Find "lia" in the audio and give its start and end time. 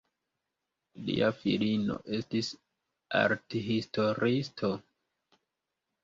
1.09-1.27